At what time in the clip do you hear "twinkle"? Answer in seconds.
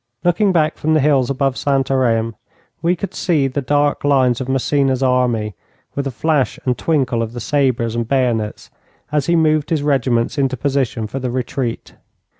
6.75-7.21